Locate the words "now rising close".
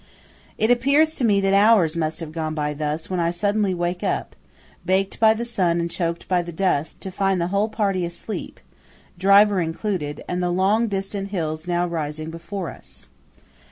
11.67-12.41